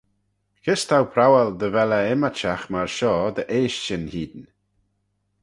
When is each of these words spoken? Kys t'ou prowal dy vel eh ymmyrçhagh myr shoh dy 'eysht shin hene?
Kys 0.63 0.81
t'ou 0.87 1.05
prowal 1.13 1.49
dy 1.59 1.67
vel 1.75 1.91
eh 1.99 2.09
ymmyrçhagh 2.13 2.65
myr 2.71 2.89
shoh 2.97 3.25
dy 3.35 3.43
'eysht 3.45 3.81
shin 3.85 4.05
hene? 4.13 4.45